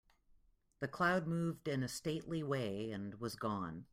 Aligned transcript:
The 0.79 0.87
cloud 0.87 1.27
moved 1.27 1.67
in 1.67 1.83
a 1.83 1.87
stately 1.87 2.41
way 2.41 2.89
and 2.91 3.13
was 3.19 3.35
gone. 3.35 3.85